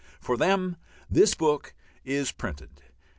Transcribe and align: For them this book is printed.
For 0.19 0.35
them 0.35 0.77
this 1.11 1.35
book 1.35 1.75
is 2.03 2.31
printed. 2.31 2.81